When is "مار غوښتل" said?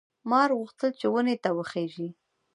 0.29-0.91